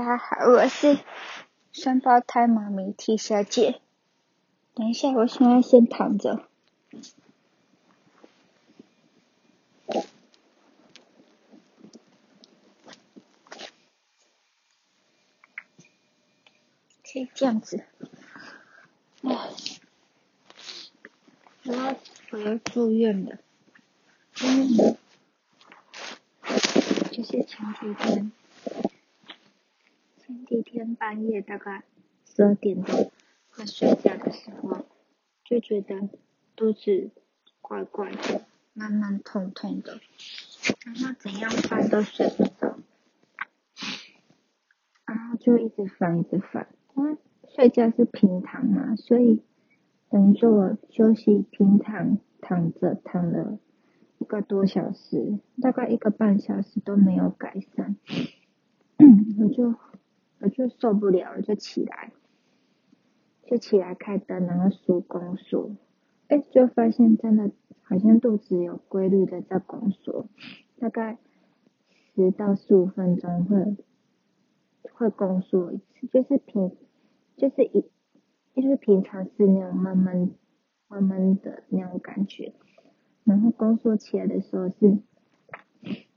[0.00, 0.98] 大家好，我是
[1.74, 3.82] 双胞胎妈咪 T 小姐。
[4.72, 6.48] 等一下，我现在先躺着。
[17.04, 17.84] 可以这样子。
[19.22, 19.50] 唉，
[21.64, 21.96] 我要
[22.30, 23.36] 我要住院了。
[24.42, 24.96] 嗯，
[27.12, 28.32] 就是前几天。
[30.30, 31.82] 前几天半夜大概
[32.24, 33.10] 十二点多
[33.50, 34.86] 快睡觉的时候，
[35.42, 36.08] 就觉得
[36.54, 37.10] 肚子
[37.60, 40.00] 怪怪的，慢慢痛痛的，
[40.86, 42.78] 然后怎样翻都睡不着，
[45.04, 46.68] 然后就一直翻一直翻。
[46.96, 47.16] 因为
[47.48, 49.42] 睡觉是平躺嘛，所以
[50.10, 53.58] 等于说我休息平躺躺着躺了
[54.18, 57.96] 一个多小时，大概一个半小时都没有改善，
[59.42, 59.74] 我就。
[60.40, 62.12] 我就受不了了，就起来，
[63.46, 65.76] 就起来开灯，然后数宫缩，
[66.28, 67.50] 哎，就发现真的
[67.82, 70.26] 好像肚子有规律的在宫缩，
[70.78, 71.18] 大概
[72.14, 73.76] 十到十五分钟会
[74.92, 76.74] 会宫缩一次，就是平
[77.36, 77.84] 就是一
[78.54, 80.30] 就是平常是那种慢慢
[80.88, 82.54] 慢慢的那种感觉，
[83.24, 84.98] 然后宫缩起来的时候是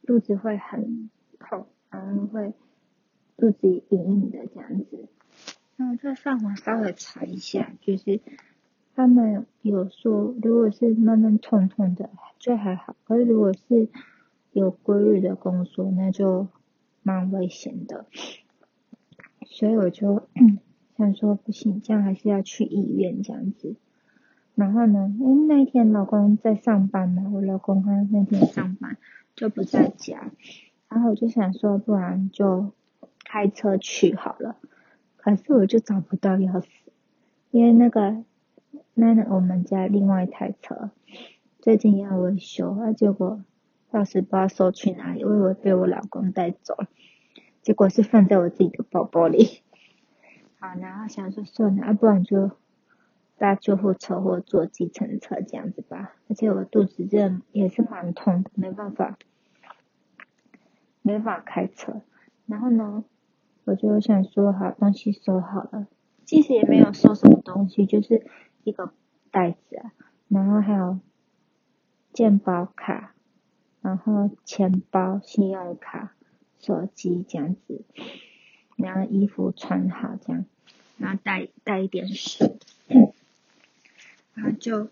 [0.07, 2.53] 肚子会很痛，然后会。
[3.44, 5.05] 肚子隐隐的这样子，
[5.75, 8.22] 那我就上网稍微查一下，就是
[8.95, 13.89] 他们有说，如果是慢慢痛痛的就还好，可是如果是
[14.53, 16.47] 有规律的宫缩，那就
[17.02, 18.05] 蛮危险的。
[19.45, 20.25] 所以我就
[20.95, 23.75] 想说，不行，这样还是要去医院这样子。
[24.55, 28.95] 然后呢，因为那天老公在上班嘛，我老公他那天上班
[29.35, 30.31] 就不在家，
[30.88, 32.72] 然后我就想说，不然就。
[33.33, 34.57] 开车去好了，
[35.17, 36.67] 可是我就找不到钥匙，
[37.49, 38.23] 因为那个
[38.94, 40.91] 那我们家另外一台车
[41.59, 43.44] 最近要维修，啊结果
[43.91, 46.88] 钥匙不知道收去哪里，我以为被我老公带走了，
[47.63, 49.61] 结果是放在我自己的包包里。
[50.61, 52.51] 好，然后想说算了，要不然就
[53.39, 56.13] 搭救护车或坐计程车这样子吧。
[56.29, 59.17] 而且我肚子这也是蛮痛的，没办法，
[61.01, 62.03] 没法开车。
[62.45, 63.03] 然后呢？
[63.66, 65.88] 我就想说，好东西收好了，
[66.25, 68.25] 其实也没有收什么东西，就是
[68.63, 68.91] 一个
[69.31, 69.94] 袋子啊，
[70.28, 71.00] 然后还有
[72.12, 73.13] 健保卡，
[73.81, 76.13] 然后钱包、信用卡、
[76.59, 77.84] 手机这样子，
[78.75, 80.45] 然后衣服穿好这样，
[80.97, 82.57] 然后带带一点水，
[84.34, 84.90] 然后就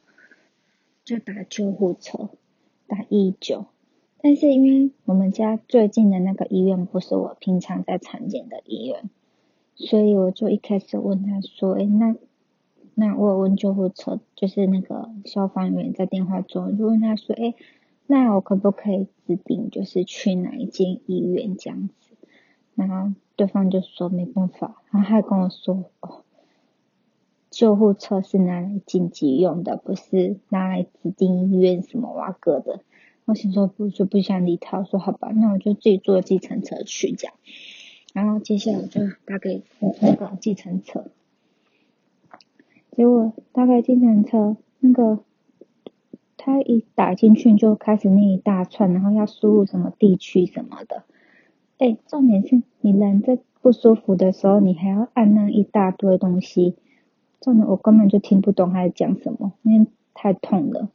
[1.04, 2.30] 就打救护车，
[2.88, 3.66] 打一九。
[4.24, 9.10] 但是因为我们家最近的那个医院不是我平常在产检的医院，
[9.76, 12.16] 所以我就一开始问他说：“哎，那
[12.94, 17.56] 那我问救护车，就是那个消防员在电话中就问他说：‘哎，
[18.06, 22.16] 那我可不可以指定就是去哪一间医院这样子？’
[22.76, 26.22] 然后对方就说没办法，然后还跟我说：‘哦，
[27.50, 32.82] 救护车是拿来紧急用的，不是拿来指定医院什么哇哥的。’
[33.26, 37.36] 我想说不就不想理他，我说好吧，那我就自己坐计程车去这样。
[38.14, 39.64] 然后接下来我就打给
[40.02, 41.06] 那个计程车，
[42.92, 45.20] 结果打给计程车，那个
[46.36, 51.04] 他一打进去就开始那一大串，然后要输入什么地区什么的。
[51.78, 56.76] 哎，重点是你人在不舒服的时候，你还要按那一大堆东西，
[57.40, 60.90] 重点我根本就听不懂他在讲什么，因为太痛了。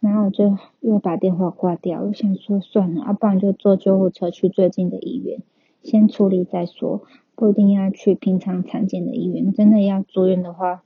[0.00, 5.42] 然后我就又把电话挂掉，我想说算了，要不然就坐救护车去最近的医院，
[5.82, 9.52] 先处理再说，不一定要去平常常见的医院。
[9.52, 10.82] 真的要住院的话，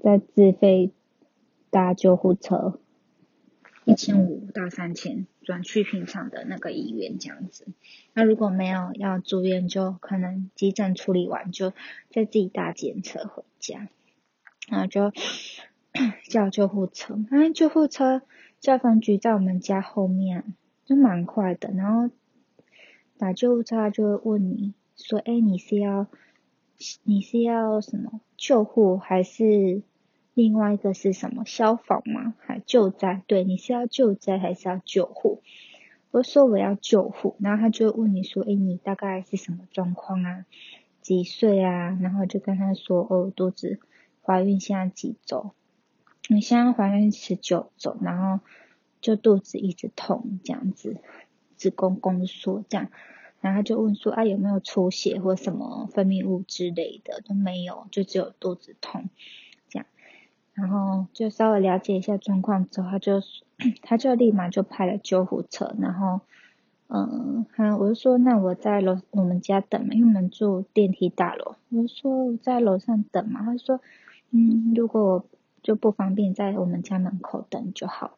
[0.00, 0.90] 再自费
[1.68, 2.78] 搭救护车
[3.84, 7.66] 一千五到三千，转去平常的那个医院这样子。
[8.14, 11.72] 那如果没有要住院，就可能急诊处理完就
[12.08, 13.88] 再自己搭检车回家，
[14.70, 15.12] 然后就
[16.30, 18.22] 叫救护车，啊，救护车。
[18.66, 20.42] 消防局在我们家后面，
[20.84, 21.70] 就蛮快的。
[21.72, 22.12] 然后
[23.16, 26.08] 打救护车就会问你说：“哎，你是要
[27.04, 29.82] 你是要什么救护，还是
[30.34, 32.34] 另外一个是什么消防吗？
[32.40, 33.22] 还救灾？
[33.28, 35.42] 对，你是要救灾还是要救护？”
[36.10, 40.44] 我说我要救护，然后他就问你说：“哎，你大概是什么状况啊？
[41.00, 43.78] 几岁啊？”然后就跟他说：“哦，肚子
[44.22, 45.52] 怀孕现在几周？”
[46.28, 48.44] 你现在怀孕十九周，然后
[49.00, 50.96] 就肚子一直痛这样子，
[51.56, 52.88] 子宫宫缩这样，
[53.40, 59.08] 然后就问说啊有没有出血或什么分泌物之类的都没有，就只有肚子痛
[59.68, 59.86] 这样。
[60.54, 63.22] 然后就稍微了解一下状况之后，他就
[63.82, 66.20] 他就立马就派了救护车，然后
[66.88, 73.80] 嗯，他我就说那我在楼我们家等嘛，因为我们住电梯大楼，我就说我在楼上等嘛，他说
[74.30, 75.26] 嗯如果我
[75.66, 78.16] 就不方便在我们家门口等就好。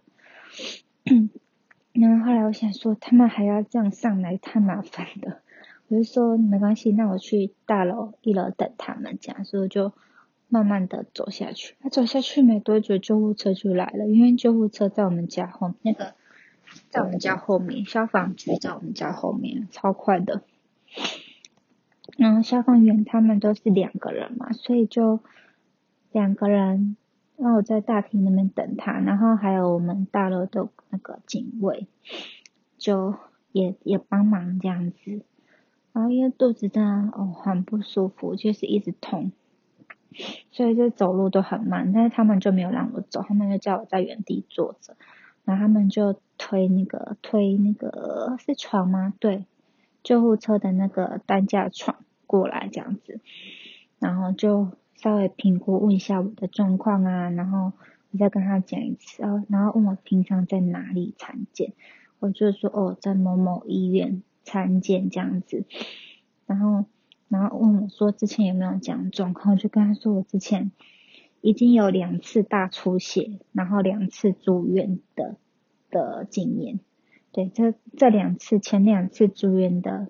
[1.94, 5.40] 然后后来我想说，他们还要这样上来，太麻烦了。
[5.88, 9.94] 我就说没关系，那我去大楼一楼等他们，这样，所以我就
[10.48, 11.76] 慢慢的走下去。
[11.80, 16.12] 他走下去没多久，救护车就来了，因为救护车在我们家后那个，
[16.90, 20.42] 在我们家后面，消防局在我们家后面，超快的。
[22.18, 25.20] 然后消防员他们都是两个人嘛，所以就
[26.12, 26.96] 两个人。
[27.38, 31.86] 然后我在大厅那边等他，然后还有我们大楼的那个警卫，
[32.76, 33.14] 就
[33.52, 35.22] 也也帮忙这样子。
[35.92, 39.30] 然后因为肚子真的哦很不舒服，就是一直痛，
[40.50, 41.92] 所以就走路都很慢。
[41.92, 44.96] 但是他们就没有让我走，他们就叫我在原地坐着。
[45.44, 49.14] 然后他们就推那个推那个是床吗？
[49.20, 49.44] 对，
[50.02, 53.20] 救护车的那个担架床过来这样子，
[54.00, 54.72] 然后就。
[55.00, 57.72] 稍微评估问一下我的状况啊，然后
[58.10, 61.72] 我再跟他讲一次哦，然后问我平常在哪里产检，
[62.18, 65.64] 我就说哦在某某医院产检这样子，
[66.46, 66.84] 然后
[67.28, 70.72] 然后问我说之前有没有讲状况，我就跟他说我之前
[71.42, 75.36] 已经有两次大出血，然后两次住院的
[75.90, 76.80] 的经验，
[77.30, 80.08] 对这这两次前两次住院的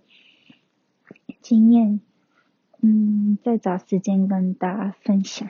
[1.43, 2.00] 经验。
[2.81, 5.49] 嗯，再找时间跟大家分享。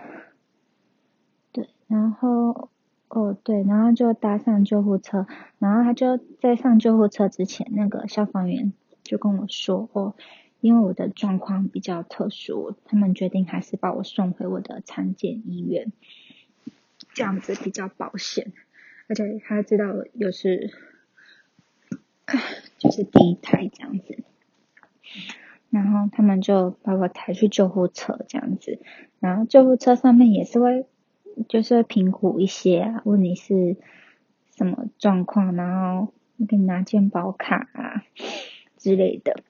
[1.52, 2.70] 对，然后
[3.08, 5.26] 哦对，然后就搭上救护车，
[5.58, 8.72] 然后他就在上救护车之前，那个消防员
[9.02, 10.14] 就跟我说哦，
[10.60, 15.92] 因为我的状况比较特殊，他们决定还是把我送回我的产检医院，
[17.12, 18.52] 这样子比较保险，
[19.06, 19.84] 而且他知道
[20.14, 20.72] 又是
[22.78, 24.18] 就是第一胎这样子。
[25.70, 28.80] 然后他们就把我抬去救护车这样子，
[29.20, 30.86] 然后救护车上面也是会，
[31.48, 33.76] 就是评估一些啊，问你是
[34.56, 36.12] 什么状况，然后
[36.48, 38.02] 给你拿健保卡啊
[38.76, 39.42] 之类的。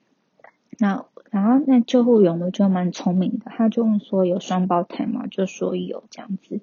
[0.78, 5.26] 然后，然后那救护员我觉得蛮聪明的，他就问说有双胞胎吗？
[5.28, 6.60] 就说有这样子，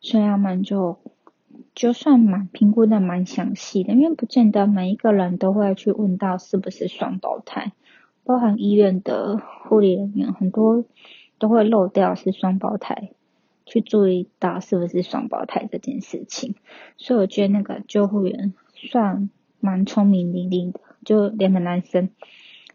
[0.00, 0.98] 所以他们就
[1.74, 7.72] 就算蛮评估的蛮详细的，因为不见得每一个人都会去问到是不是双胞胎。
[8.26, 10.84] 包含医院的护理人员，很多
[11.38, 13.10] 都会漏掉是双胞胎，
[13.64, 16.56] 去注意到是不是双胞胎这件事情。
[16.96, 19.30] 所以我觉得那个救护员算
[19.60, 22.10] 蛮聪明伶俐的，就两个男生，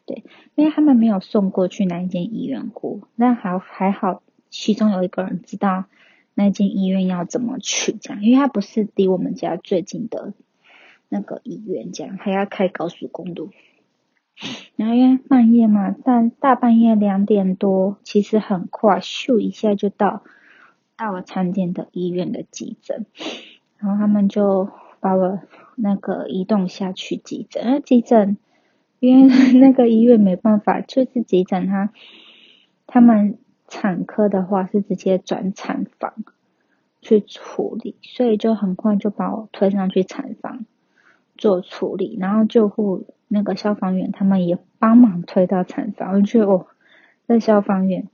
[0.05, 0.23] 对，
[0.55, 5.83] 因为他们没有送过去那一间医院过，但还还好，其中有一个人知道
[6.33, 10.33] 那间医院要怎么去，这样，因为他不是离我们家最近的
[11.09, 13.49] 那个医院，这样还要开高速公路。
[14.75, 20.23] 然后因为半夜嘛，但大半夜两点多，其实很快，咻一下就到
[20.97, 23.05] 到我产检的医院的急诊，
[23.77, 24.69] 然后他们就
[24.99, 25.39] 把我
[25.75, 27.63] 那个移动下去急诊。
[27.65, 28.37] 那急诊
[28.99, 31.91] 因为那个医院没办法，就是急诊，他
[32.87, 36.13] 他们产科的话是直接转产房
[37.01, 40.65] 去处理，所以就很快就把我推上去产房
[41.37, 43.05] 做处理，然后救护。
[43.33, 46.67] 那个消防员他们也帮忙推到产房，我觉得哦，
[47.27, 48.09] 那消防员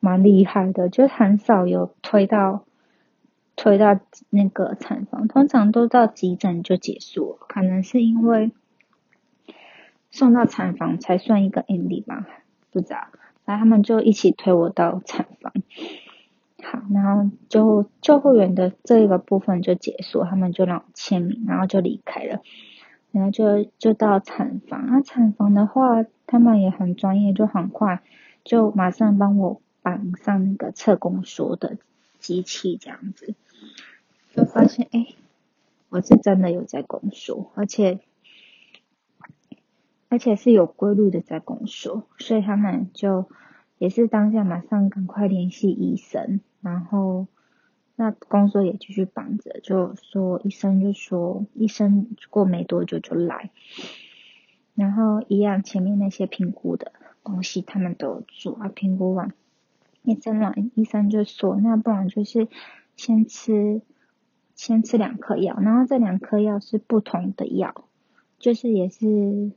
[0.00, 2.64] 蛮厉害的，就很少有推到
[3.54, 8.50] 推到那个产房，通常都到急诊就结束了，可能是因为
[10.10, 12.26] 送到产房才算一个 end 吧，
[12.72, 13.06] 不知道，
[13.44, 15.52] 然后他们就一起推我到产房，
[16.68, 22.40] 好，然后就救护员的这个部分就结束，他们就让我签名，然后就离开了。
[23.12, 28.02] 然后就就到产房，那产房的话，他们也很专业，就很快
[28.42, 31.78] 就马上帮我绑上那个测宫缩的
[32.18, 33.34] 机器，这样子，
[34.34, 35.06] 就发现哎，
[35.88, 38.00] 我是真的有在宫缩，而且
[40.08, 43.26] 而且是有规律的在宫缩，所以他们就
[43.78, 47.26] 也是当下马上赶快联系医生，然后。
[47.98, 53.50] 那工作也继续绑着，就说医生就说医生过没多久就来，
[54.74, 56.92] 然后一样前面那些评估的
[57.24, 59.32] 东西他们都做啊，评估完
[60.02, 62.48] 医生来，医生就说那不然就是
[62.96, 63.80] 先吃
[64.54, 67.86] 先吃两颗药，然后这两颗药是不同的药，
[68.38, 69.52] 就是也是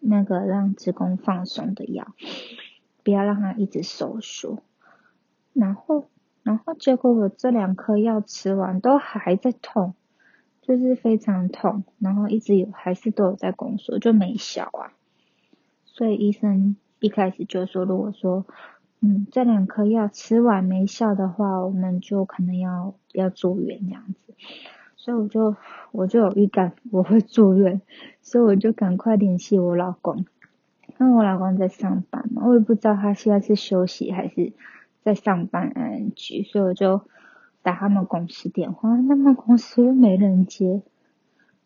[0.00, 2.14] 那个让子宫放松的药，
[3.04, 4.58] 不要让它一直收缩。
[5.52, 6.08] 然后，
[6.46, 9.94] 然后结果我这两颗药吃完都还在痛，
[10.62, 14.94] 就是非常痛，然后一直有还是都有在宫缩，就没效啊。
[15.86, 18.46] 所以医生一开始就说，如果说
[19.00, 24.34] 嗯这两颗药吃完没效的话，我们就可能要要住院这样子。
[24.94, 25.56] 所以我就
[25.90, 27.80] 我就有预感我会住院，
[28.22, 30.24] 所以我就赶快联系我老公，
[31.00, 34.52] 因为我老公在上班嘛，我也不知道他现在是休息还是。
[35.06, 37.00] 在上班 NG，所以我就
[37.62, 40.82] 打他们公司电话，他们公司没人接，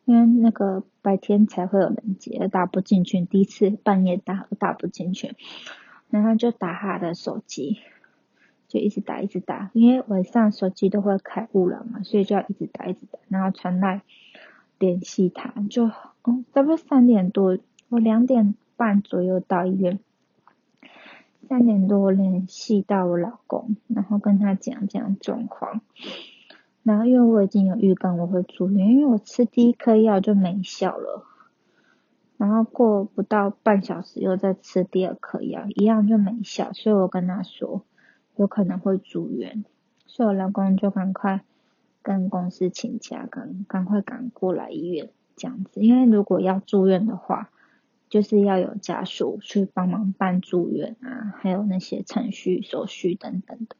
[0.04, 3.22] 因为那个白天才会有人接，打不进去。
[3.24, 5.34] 第一次半夜打都打不进去，
[6.10, 7.78] 然后就打他的手机，
[8.68, 14.02] 就一直打一直打，因为晚上手机都会开雾了嘛，所以就要一直打一直打，然后传来
[14.78, 15.90] 联系他，就
[16.24, 17.56] 嗯，差不多三点多，
[17.88, 19.98] 我两点半左右到医院。
[21.50, 25.80] 三点多我联系到我老公，然后跟他讲讲状况。
[26.84, 31.24] 然后因为我已经有预感我会住院，因为我吃第一颗药就没效了。
[32.36, 37.82] 然后过不到半小时又再吃第二颗药，一样就没效，所以我跟他说
[38.36, 39.64] 有可能会住院，
[40.06, 41.40] 所以我老公就赶快
[42.00, 45.80] 跟公司请假，赶赶快赶过来医院这样子。
[45.80, 47.50] 因为如果要住院的话，
[48.10, 53.76] 就是要有家属去帮忙办住院啊，还有那些程序手续等等的，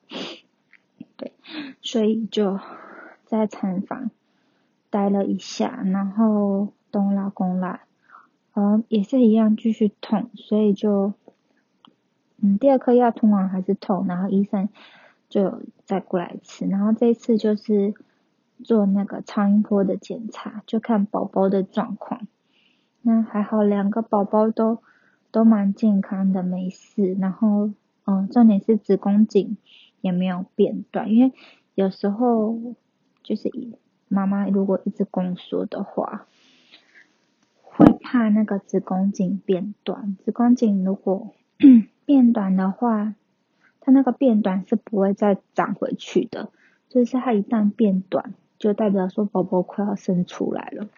[1.17, 1.33] 对，
[1.83, 2.61] 所以就
[3.27, 4.13] 在产房
[4.89, 7.81] 待了一下，然后等我老公来，
[8.55, 11.13] 嗯，也是一样继续痛，所以就，
[12.41, 14.69] 嗯，第二颗药通完还是痛，然后医生
[15.29, 17.95] 就再过来一次，然后这一次就是
[18.63, 22.29] 做那个超音波的检查，就看宝宝的状况。
[23.02, 24.83] 那还好，两个宝宝都
[25.30, 27.14] 都蛮健康的，没事。
[27.19, 27.71] 然后，
[28.04, 29.57] 嗯，重点是子宫颈
[30.00, 31.33] 也没有变短，因为
[31.75, 32.75] 有时候
[33.23, 33.50] 就是
[34.09, 36.26] 妈妈如果一直宫缩的话，
[37.62, 40.16] 会怕那个子宫颈变短。
[40.25, 41.33] 子宫颈如果
[42.04, 43.14] 变短的话，
[43.80, 46.50] 它那个变短是不会再长回去的，
[46.88, 50.88] 就是它一旦变短，就代表说宝宝快要生出来了。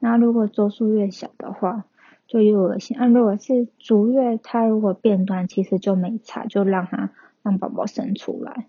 [0.00, 1.84] 那如果周数越小的话，
[2.28, 2.96] 就越恶心。
[3.00, 7.10] 那如果是足月，它如果变短，其实就没差，就让它
[7.42, 8.66] 让宝宝生出来。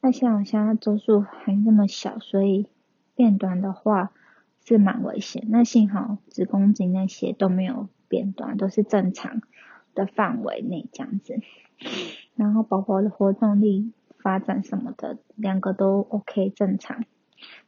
[0.00, 2.66] 那像我现在周数还那么小，所以
[3.16, 4.12] 变短的话
[4.64, 5.46] 是蛮危险。
[5.48, 9.42] 那幸好子宫颈那些都没有变短，都是正常
[9.94, 11.40] 的范围内这样子。
[12.36, 17.04] 然后宝宝的活动力、发展什么的，两个都 OK 正常，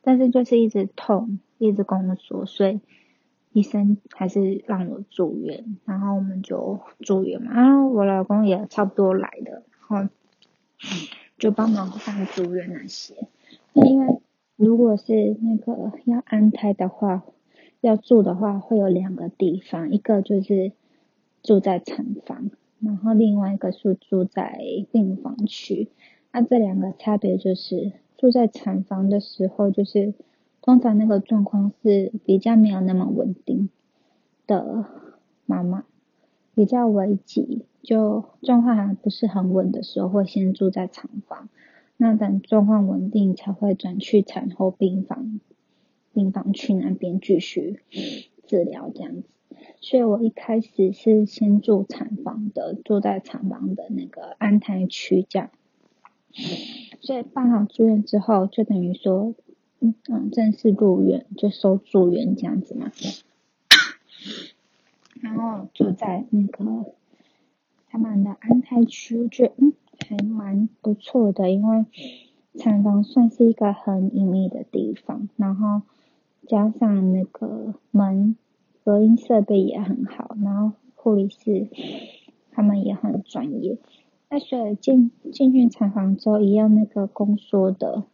[0.03, 2.81] 但是就是一直痛，一直宫缩，所以。
[3.53, 7.53] 医生还是让我住院，然后我们就住院嘛。
[7.53, 10.09] 然后我老公也差不多来了，然后
[11.37, 13.27] 就帮忙办住院那些。
[13.73, 14.21] 那因为
[14.55, 17.25] 如果是那个要安胎的话，
[17.81, 20.71] 要住的话会有两个地方，一个就是
[21.43, 24.61] 住在产房，然后另外一个是住在
[24.93, 25.89] 病房区。
[26.31, 30.15] 那这两个差别就是住在产房的时候就是。
[30.63, 33.71] 通常那个状况是比较没有那么稳定
[34.47, 34.85] 的
[35.47, 35.85] 妈妈，
[36.55, 41.49] 比较危急，就状况还不是很稳的时候，会先住在产房，
[41.97, 45.41] 那等状况稳定才会转去产后病房，
[46.13, 47.81] 病房去那边继续
[48.47, 49.25] 治疗这样子。
[49.81, 55.51] 所以我一开始是先住产房的，住在产房的那个安胎区这样。
[57.01, 59.35] 所以办好住院之后，就等于说。
[59.81, 62.93] 嗯嗯，正式入院就收住院这样子嘛，
[65.21, 66.93] 然后住在那个
[67.89, 69.73] 他们的安胎区，我觉得嗯
[70.07, 71.87] 还蛮不错的，因为
[72.59, 75.83] 产房算是一个很隐秘的地方，然后
[76.47, 78.37] 加上那个门
[78.85, 81.69] 隔音设备也很好，然后护理师
[82.53, 83.79] 他们也很专业，
[84.29, 88.05] 那所以进进去产房之后，一样那个宫缩的。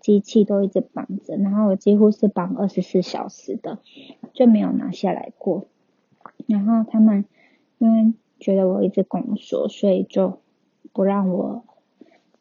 [0.00, 3.78] 机器都一直绑着，然后我几乎是绑二十四小时的，
[4.32, 5.66] 就没有拿下来过。
[6.46, 7.24] 然后他们
[7.78, 10.40] 因为觉得我一直拱缩，所以就
[10.92, 11.64] 不让我，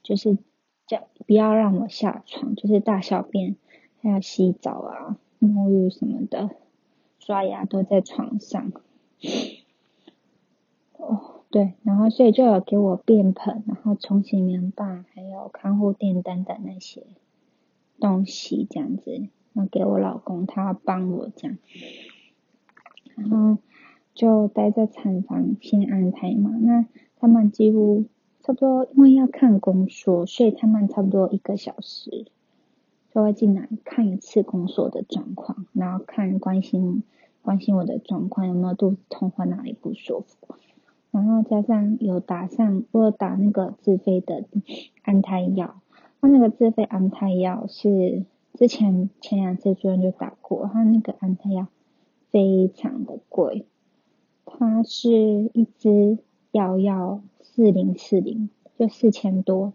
[0.01, 0.38] 就是
[0.88, 3.56] 叫不要让我下床，就是大小便
[4.01, 6.50] 还要洗澡啊、沐浴什么的、
[7.20, 8.72] 刷牙都在床上。
[10.98, 17.04] 哦，对，然后所以就有给我便盆，然后冲洗棉棒，还有看护垫等等那些。
[18.00, 19.12] 东西这样子，
[19.53, 21.58] 然后给我老公，他要帮我这样，
[23.15, 23.58] 然后
[24.13, 26.51] 就待在产房先安胎嘛。
[26.62, 26.86] 那
[27.20, 28.06] 他们几乎
[28.41, 32.25] 差不多，因为要看宫缩，所以他们差不多一个小时
[33.12, 37.03] 就会进来看一次宫缩的状况，然后看关心
[37.41, 40.56] 关心我的状况有没有肚子痛或哪里不舒服，
[41.12, 44.46] 然后加上有打上我打那个自费的
[45.01, 45.82] 安胎药，
[46.22, 51.68] 他那个自费安胎药是之前前两次住院就打过，他那个安胎药
[52.30, 53.66] 非常的贵，
[54.46, 56.18] 它是一支
[56.52, 57.22] 药要。
[57.42, 59.74] 四零四零就四千多，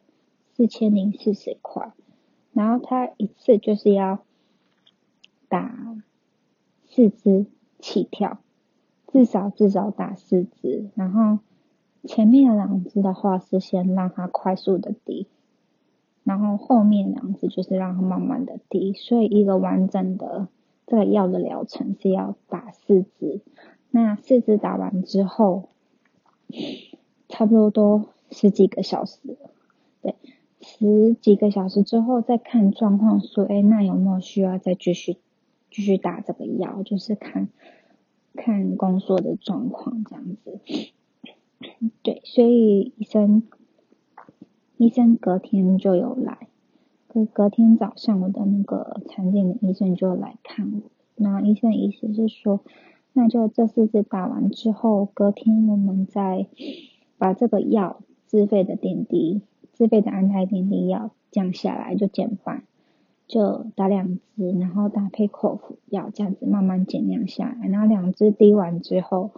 [0.54, 1.92] 四千零四十块，
[2.52, 4.20] 然后他一次就是要
[5.48, 5.94] 打
[6.86, 7.44] 四支
[7.78, 8.38] 起跳，
[9.08, 11.40] 至少至少打四支，然后
[12.04, 15.26] 前面的两支的话是先让它快速的滴，
[16.24, 20.48] 然后后面两次就是让它慢慢的滴，所以一个完整的
[20.86, 23.40] 这个药的疗程是要打四支，
[23.90, 25.68] 那四支打完之后。
[27.26, 29.50] 差不多都十几个小时了，
[30.02, 30.14] 对，
[30.60, 35.16] 十几个小时之后再看状况，说，哎，那有没有需要再继续
[35.72, 36.84] 继续打这个药？
[36.84, 37.48] 就是看
[38.34, 40.60] 看宫缩的状况这样子。
[42.02, 43.42] 对，所以医生
[44.84, 46.48] 医生隔天就有来，
[47.08, 52.60] 隔隔天早上我的那个产检的医生就来看我，那医生的意思是说，
[53.14, 56.46] 那就这四次打完之后，隔天我们再。
[57.16, 59.40] 把这个药自费的点滴、
[59.72, 62.64] 自费的安胎点滴药降下来，就减半，
[63.28, 67.68] 就打两支，然后搭配口服药，这样子慢慢减量下来。
[67.68, 69.30] 然后两支滴完之后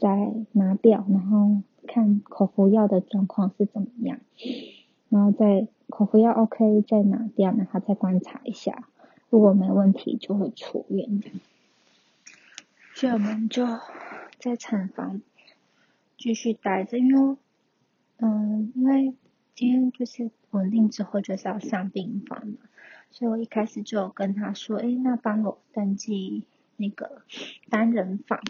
[0.00, 4.20] 再拿掉，然后看口服药的状况是怎么样，
[5.08, 8.88] 然后再口服药 OK 再拿掉，然后再观察一下，
[9.30, 11.22] 如果没问题就会出院。
[12.94, 13.66] 所以我们就
[14.38, 15.22] 在产房。
[16.18, 17.36] 继续待着，因为，
[18.16, 19.12] 嗯，因为
[19.54, 22.56] 今天就是稳定之后就是要上病房嘛，
[23.10, 26.44] 所以我一开始就跟他说，哎，那帮我登记
[26.78, 27.20] 那个
[27.68, 28.40] 单人房，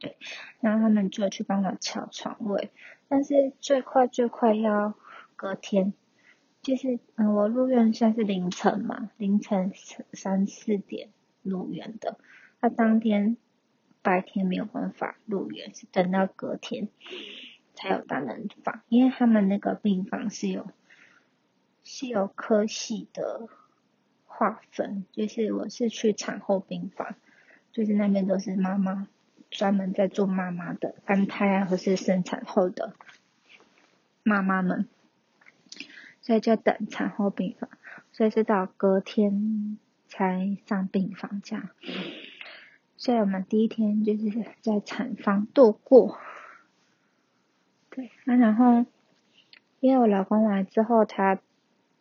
[0.00, 0.16] 对，
[0.60, 2.70] 然后他们就去帮我抢床位，
[3.08, 4.94] 但是最快最快要
[5.36, 5.92] 隔天，
[6.62, 9.72] 就是嗯，我入院现在是凌晨嘛，凌晨
[10.12, 11.08] 三四点
[11.42, 12.18] 入院的，
[12.60, 13.36] 他当天。
[14.00, 16.88] 白天没有办法入院，是等到隔天
[17.74, 20.68] 才有单人房，因为他们那个病房是有
[21.82, 23.48] 是有科系的
[24.24, 27.16] 划分，就是我是去产后病房，
[27.72, 29.08] 就是那边都是妈妈
[29.50, 32.94] 专门在做妈妈的安胎啊，或是生产后的
[34.22, 34.86] 妈妈们，
[36.20, 37.70] 所以就等产后病房，
[38.12, 41.70] 所以是到隔天才上病房这样。
[42.96, 46.18] 所以我们第一天就是在产房度过，
[47.90, 48.84] 对，那然后
[49.80, 51.38] 因为我老公来之后，他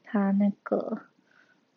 [0.03, 1.03] 他那个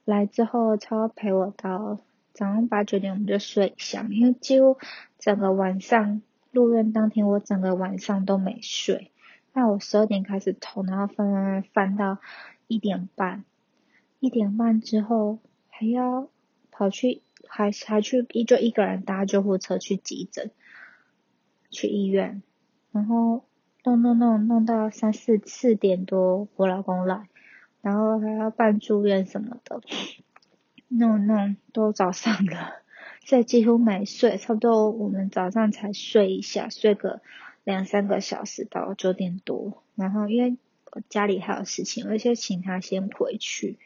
[0.05, 2.01] 来之后，他陪我到
[2.33, 4.79] 早上八九点，我们就睡一下，因为几乎
[5.21, 9.13] 整个晚上入院当天，我整个晚上都没睡。
[9.53, 12.19] 那我十二点开始痛，然后翻翻翻到
[12.67, 13.45] 一点半，
[14.19, 16.29] 一点半之后还要
[16.73, 17.23] 跑去。
[17.53, 20.53] 还还去就一个人搭救护车去急诊，
[21.71, 22.43] 去医院，
[22.93, 23.45] 然后
[23.83, 27.29] 弄弄弄弄到三四四点多，我老公来，
[27.81, 29.81] 然后还要办住院什么的，
[30.87, 32.75] 弄弄都早上了，
[33.31, 37.23] 在几乎没睡，差不多我们早上才睡一下，睡个
[37.63, 40.57] 两三个小时到九点多，然后因为
[41.09, 43.79] 家里还有事情，而且请他先回去。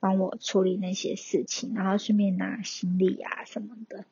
[0.00, 4.04] 帮我处理那些事情，然后顺便拿行李啊什么的。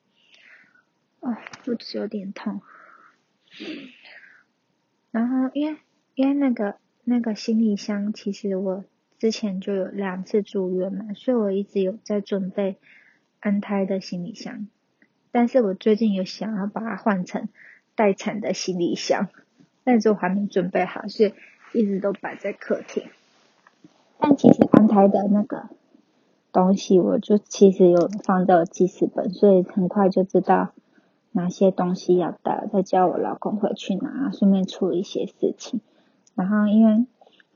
[1.20, 2.61] 哦，肚子有点痛。
[5.12, 5.79] 然后因为
[6.16, 6.74] 因为那个
[7.05, 8.85] 那个行李箱，其实我
[9.20, 12.79] 之前就有两次住院嘛，所以我一直有在准备
[13.46, 14.66] 安胎的行李箱。
[15.30, 17.48] 但是我最近有想要把它换成
[17.94, 19.28] 待产的行李箱，
[19.85, 21.32] 但是我还没准备好，所以
[21.72, 23.04] 一直都摆在客厅。
[24.18, 25.68] 但其实安胎的那个
[26.50, 30.72] 东西，我就其实有放到记事本，所以很快就知道
[31.30, 35.80] 哪些东西要带，再叫我老公回去拿，顺便处理一些事情。
[36.35, 37.06] 然后因为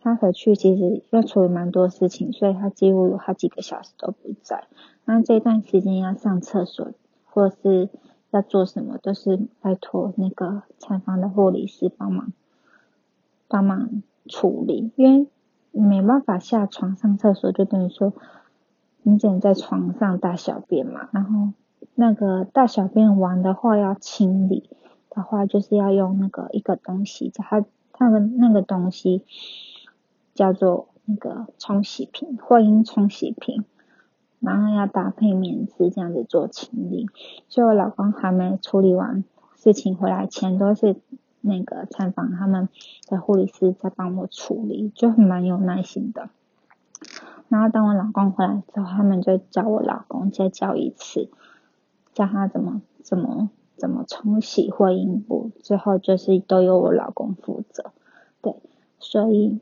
[0.00, 4.64] 他回去其实要处理蛮多事情，所以他几乎有好几个小时都不在。
[5.04, 6.92] 那这段时间要上厕所
[7.24, 7.88] 或是
[8.30, 12.32] 要做什么，都是拜托那个产房的护理师帮忙
[13.48, 15.26] 帮忙处理，因为。
[15.72, 18.12] 没办法下床上厕所，就等于说
[19.04, 21.08] 你只能在床上大小便嘛。
[21.12, 21.52] 然后
[21.94, 24.68] 那个大小便完的话要清理，
[25.10, 29.24] 的话，就是要用那个一个东西，他他的那个东西
[30.35, 33.64] 叫做那个冲洗瓶，会阴冲洗瓶，
[34.38, 37.09] 然后要搭配棉质这样子做清理。
[37.49, 39.25] 所以我老公还没处理完
[39.57, 40.97] 事情回来前，都是
[41.40, 42.69] 那个产房他们
[43.09, 46.31] 的护理师在帮我处理，就很蛮有耐心的。
[47.49, 51.29] 然后等我老公回来之后，他们就教我老公再教一次，
[52.14, 57.90] 教他怎么怎么怎么冲洗会阴部，之后就是都由我老公负责。
[58.40, 58.55] 对，
[59.01, 59.59] 所以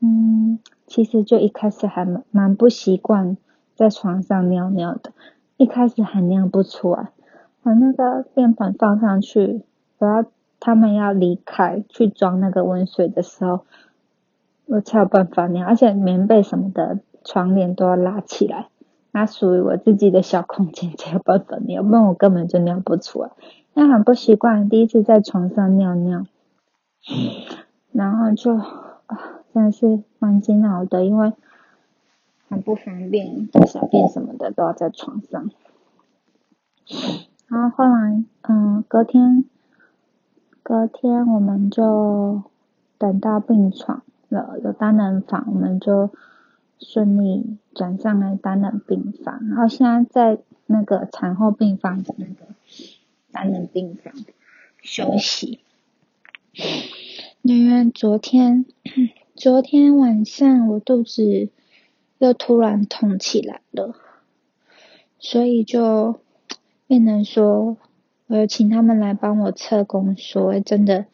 [0.00, 3.36] 嗯，其实就一开始还蛮蛮不习惯
[3.74, 5.12] 在床上尿尿的，
[5.56, 7.10] 一开始还尿不出来，
[7.62, 9.62] 把那个便盆放上去，
[9.98, 10.24] 我要
[10.58, 13.60] 他们要离开去装那个温水的时候，
[14.66, 17.00] 我才有办法尿，而且棉被什么的。
[17.22, 18.68] 床帘都要拉起来，
[19.12, 23.28] 那属于我自己的小空间 才有办法尿，不然我根本就尿不出来。
[23.74, 26.24] 那很不习惯，第一次在床上尿尿，
[27.92, 31.32] 然后就啊，真的是蛮煎熬的，因为
[32.48, 35.50] 很不方便，大小便什么的都要在床上。
[37.48, 39.44] 然后后来，嗯，隔天，
[40.62, 42.42] 隔天我们就
[42.98, 46.10] 等到病床了，有单人房，我们就。
[46.82, 50.02] 顺利转上来单人病房，然后现在
[50.36, 52.54] 在那个产后病房的那个
[53.30, 54.14] 单人病房
[54.80, 55.60] 休息。
[57.42, 58.64] 因为昨天
[59.40, 61.48] 昨天晚上我肚子
[62.18, 63.94] 又突然痛起来了，
[65.18, 66.20] 所以就
[66.86, 67.78] 变成说，
[68.26, 71.06] 我有请他们来帮我测宫缩，真的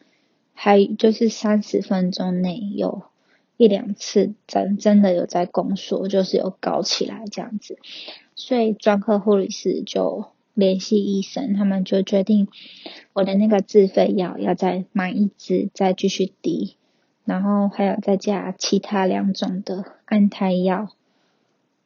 [0.51, 3.03] 还就是三十分钟内有。
[3.55, 7.79] 一两次真真的有在宫缩，就是有搞起来这样子，
[8.35, 12.49] 所以专科护理师就联系医生，他们就决定
[13.13, 16.75] 我的那个自费药要再买一支，再继续滴，
[17.27, 20.87] 然后还有再加其他两种的安胎药，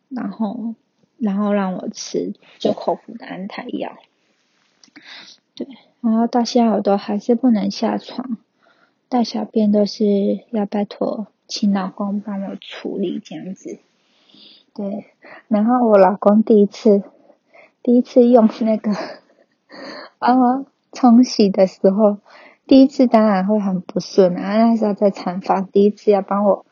[0.08, 0.76] 然后
[1.18, 3.98] 然后让我吃就口服的安胎药，
[5.56, 5.68] 对，
[6.00, 8.38] 然后到现在我都还是不能下床，
[9.10, 10.06] 大小便都是
[10.52, 11.28] 要拜托。
[11.48, 13.80] 请老公帮我处理这样子，
[14.74, 15.08] 对，
[15.50, 17.04] 然后我老公第一次
[17.84, 18.92] 第一次用那个
[20.20, 22.20] 啊冲洗的时候，
[22.72, 24.56] 第一次当然会很不顺啊。
[24.56, 26.66] 那时候在产房第一次要帮我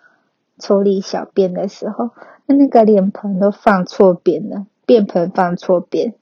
[0.57, 2.11] 处理小便的时候，
[2.45, 6.13] 那那个脸盆都放错边了，便盆放错边。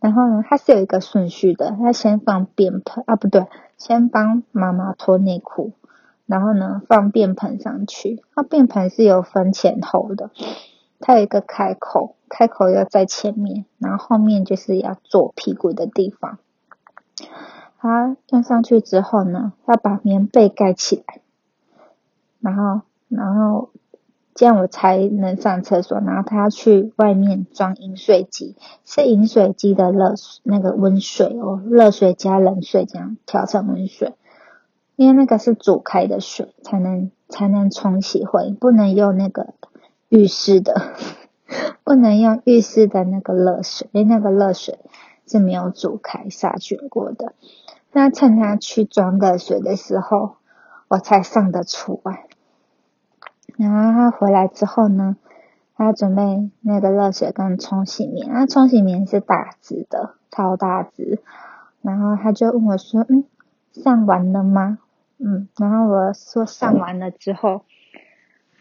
[0.00, 3.44] 然后呢，它是有一个顺序的，它先放便盆啊，不对，
[3.76, 5.72] 先帮妈妈脱内裤。
[6.24, 8.22] 然后呢，放便盆上去。
[8.34, 10.30] 它便盆是有分前后的，
[11.00, 16.38] 它有一个开口，开口要在前面，然后后面就是要坐屁股的地方。
[17.80, 21.20] 它放上去之后呢，要把棉被盖起来，
[22.40, 23.70] 然后，然后
[24.34, 26.00] 这样我才能上厕所。
[26.00, 34.14] 然后他要去外面装饮水机，是饮水机的热那个温水哦，热水加冷水这样调成温水。
[34.96, 39.54] 因为那个是煮开的水，才能才能冲洗会，不能用那个
[40.08, 40.74] 浴室的，
[41.84, 44.80] 不能用浴室的那个热水，因为那个热水
[45.28, 47.34] 是没有煮开杀菌过的。
[47.92, 50.36] 那趁他去装热水的时候，
[50.88, 52.18] 我才上得出啊。
[53.56, 55.16] 然后他回来之后呢，
[55.74, 61.22] 他准备那个热水跟冲洗棉，那冲洗棉是大支的，超大支。
[61.82, 63.24] 然后他就问我说：“嗯，
[63.72, 64.78] 上完了吗？”
[65.18, 67.62] 嗯，然后我说上完了之后，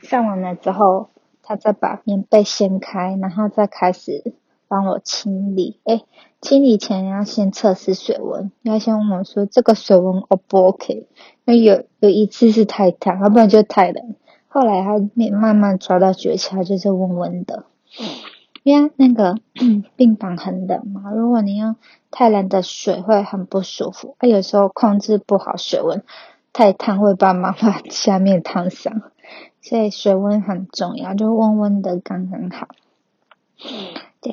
[0.02, 1.10] 上完了之后，
[1.44, 4.34] 他再把棉被掀开，然后再开始
[4.68, 5.80] 帮我清理。
[5.86, 6.02] 哎，
[6.42, 11.08] 清理前要先测试水温，要先问我说这个水温 O 不 OK？
[11.46, 14.16] 因为有有一次是太烫，要不然就太冷。
[14.48, 15.00] 后来他
[15.32, 17.66] 慢慢抓到诀窍，就是温温的。
[18.64, 19.36] 因为那个
[19.96, 21.76] 病房很冷嘛，如果你用
[22.12, 24.16] 太冷的水会很不舒服。
[24.20, 26.04] 他有时候控制不好水温。
[26.54, 29.04] 太烫会把妈妈下面烫伤，
[29.62, 32.70] 所以水温很重要，就温温的刚刚好。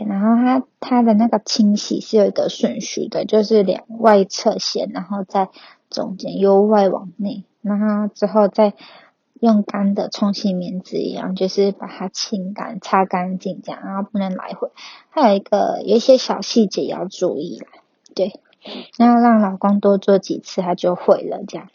[0.09, 5.50] 然后它它的那个清洗是有一个顺序的，就是两外侧先，然后在
[5.90, 8.74] 中间由外往内，然后之后再
[9.40, 14.70] 用干的冲洗棉纸一样，就是把它清干、擦干净这样，然后不能来回。
[15.11, 17.68] 还有一个有一些小细节要注意啦，
[18.14, 18.40] 对，
[18.96, 21.68] 然后让老公多做几次，他就会了这样。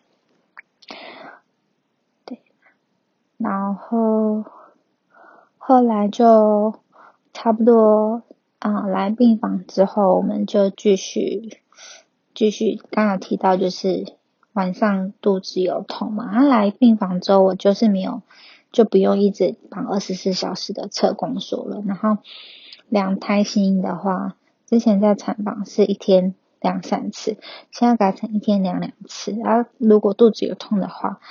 [2.25, 2.41] 对
[3.37, 4.43] 然后
[5.57, 6.73] 后来就
[7.41, 8.23] 差不多
[8.59, 11.61] 啊，来病房之后，我们就继续
[12.35, 14.13] 继续刚刚提到就是
[14.51, 18.23] 晚上肚子有痛嘛，他来病房之后，我就是没有
[18.73, 21.81] 就不用一直绑二十四小时的测宫缩了。
[21.87, 22.17] 然后
[22.89, 27.37] 量胎心的话，之前在产房是一天量三次，
[27.71, 29.31] 现在改成一天量两次。
[29.31, 31.21] 然后如果肚子有痛的话，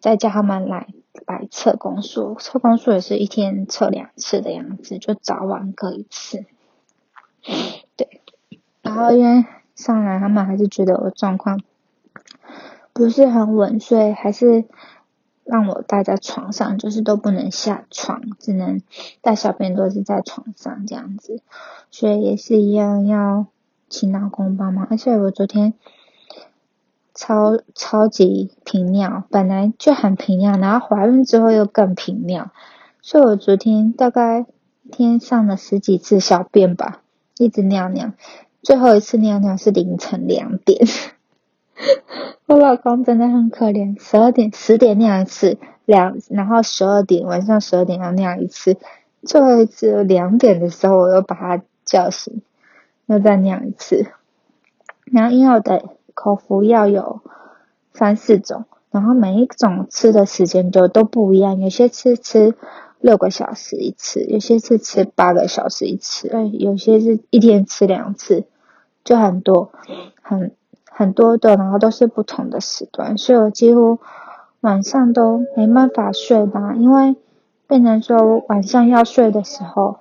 [0.00, 0.88] 再叫他们来
[1.26, 6.44] 来测宫缩，测宫缩也是一天测两次的样子，就早晚各一次。
[7.96, 8.20] 对，
[8.82, 11.60] 然后因为上来他们还是觉得我状况
[12.92, 14.64] 不是很稳，所以还是
[15.44, 18.82] 让我待在床上，就是都不能下床，只能
[19.20, 21.42] 带小便都是在床上这样子，
[21.90, 23.46] 所以也是一样要
[23.88, 24.86] 请老公帮忙。
[24.90, 25.74] 而且我昨天
[27.14, 32.50] 超超级频尿，本来就很频尿，然后怀孕之后又更频尿，
[33.02, 34.46] 所以我昨天大概
[34.82, 37.02] 一天上了十几次小便吧。
[37.38, 38.12] 一直尿尿，
[38.62, 40.86] 最后一次尿尿是凌晨两点。
[42.44, 48.76] 我老公真的很可怜，十二点十点尿一次，两然后十二点晚上十二点要尿一次，
[49.22, 52.42] 最后一次两点的时候我又把他叫醒，
[53.06, 54.06] 又再尿一次。
[55.06, 55.84] 然后因为我的
[56.20, 57.20] 口服药有
[57.94, 62.54] 三四种，然后每一种吃的时间就都不一样，有些吃吃。
[63.02, 68.44] 六个小时一次，有些是吃八个小时一次，哎，有些是一天吃两次，
[69.04, 69.72] 就很多，
[70.20, 70.54] 很
[70.84, 74.00] 很多的，然后都是不同的时段，所以我几乎
[74.60, 77.16] 晚上都没办法睡吧，因为
[77.66, 80.00] 变成说晚上要睡的时候，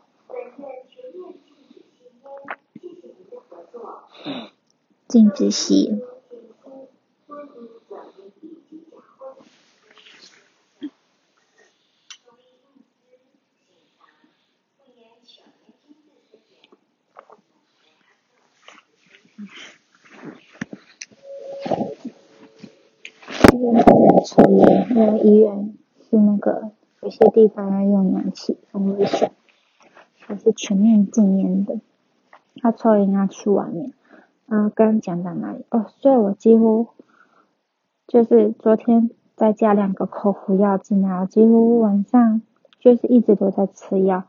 [5.08, 5.73] 禁止吸。
[5.84, 6.08] 医
[23.61, 25.73] 院不能抽烟，因为医院
[26.09, 29.31] 是那个有些地方要用氧气风危险，
[30.19, 31.79] 还是全面禁烟的。
[32.61, 33.93] 他抽烟他去外面。
[34.47, 35.65] 啊，刚刚讲到哪里？
[35.69, 36.87] 哦，所以我几乎
[38.07, 42.41] 就是昨天再加两个口服药进来，我几乎晚上
[42.79, 44.23] 就是一直都在吃药。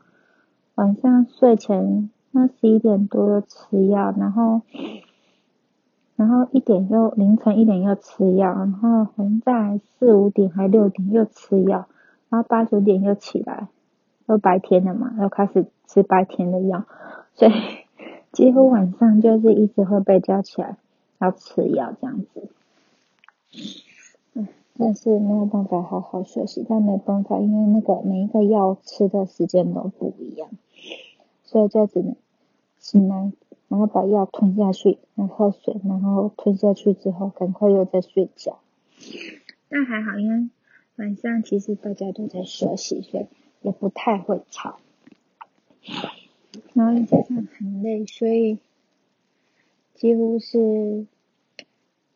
[0.75, 4.61] 晚上睡前那十一点多吃药，然后。
[6.21, 11.87] 然后一点又凌晨一点又吃药，然后好像在四五点还六点又吃药，
[12.29, 13.69] 然后八九点又起来，
[14.27, 16.85] 又白天的嘛，又开始吃白天的药，
[17.33, 17.51] 所以
[18.31, 20.77] 几乎晚上就是一直会被叫起来
[21.17, 22.49] 要吃药这样子。
[24.35, 30.49] 嗯，但是没有办法好好休息，但没办法，因为那个每一个药吃的时间都不一样，
[31.45, 32.15] 所以就只能
[32.77, 33.31] 醒来。
[33.71, 38.59] 然后把药吞下去，然后喝水，然后吞下去之后，赶快又在睡觉。
[39.69, 40.49] 但还好，因为
[40.97, 43.27] 晚上其实大家都在休息，所以
[43.61, 44.77] 也不太会吵。
[46.73, 48.59] 然后加上很累，所以
[49.93, 51.07] 几乎是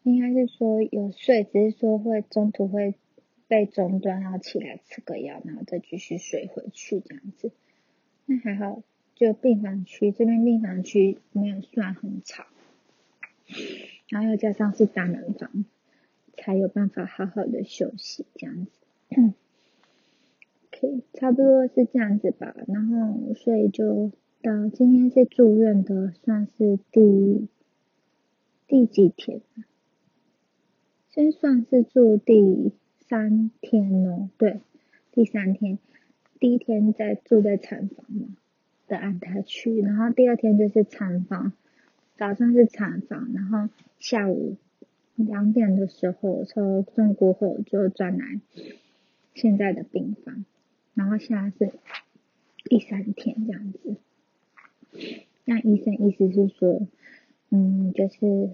[0.03, 2.95] 应该是说有睡，只是说会中途会
[3.47, 7.53] 被中断，然后起来吃个药，然后再继续睡回去这样子。
[8.25, 8.81] 那还好。
[9.15, 12.45] 就病房区这边病房区没有算很吵，
[14.09, 15.65] 然后又加上是大门房，
[16.37, 18.71] 才有办法好好的休息这样子。
[20.69, 22.53] OK，差不多是这样子吧。
[22.67, 27.47] 然后所以就到今天是住院的，算是第
[28.67, 29.41] 第几天？
[31.09, 32.73] 先算是住第
[33.07, 34.59] 三天哦，对，
[35.13, 35.79] 第三天，
[36.37, 38.35] 第一天在住在产房嘛。
[38.87, 41.53] 的安胎区，然后第二天就是产房，
[42.17, 43.69] 早上是产房，然后
[43.99, 44.57] 下午
[45.15, 48.39] 两点的时候抽中过后就转来
[49.33, 50.45] 现在的病房，
[50.93, 51.73] 然后现在是
[52.63, 53.95] 第三天这样子。
[55.45, 56.87] 那医生意思是说，
[57.49, 58.51] 嗯，就是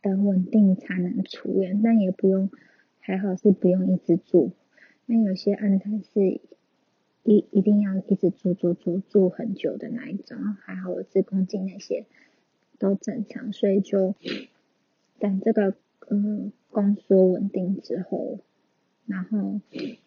[0.00, 2.50] 等稳定才能出院，但也不用，
[3.00, 4.52] 还好是不用一直住，
[5.04, 6.40] 那有些安胎是。
[7.26, 12.06] 一一定要一直住住住住很久的那一种，还好我子宫颈那些
[12.78, 14.14] 都正常，所以就
[15.18, 15.74] 等这个
[16.08, 18.38] 嗯宫缩稳定之后，
[19.06, 19.60] 然后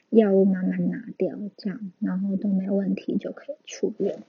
[0.10, 4.24] 药物慢慢拿掉，这样然后都没问题就可以出院。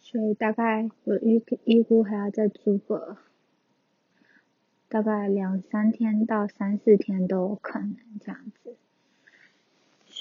[0.00, 3.18] 所以大概我预预估还要再住个
[4.88, 8.76] 大概两三天到三四天都有可能这样子。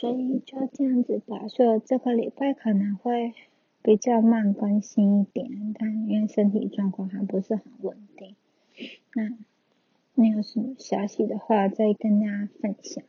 [0.03, 3.33] 所以就这样子吧，所以这个礼拜可能会
[3.81, 8.35] 比较慢更新一点，但因为身体状况还不是很稳定，
[9.13, 9.29] 那
[10.13, 13.01] 没有什么消息的话，再跟大家分享。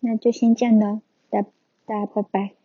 [0.00, 1.42] 那就先这样喽，大
[1.84, 2.59] 大拜拜。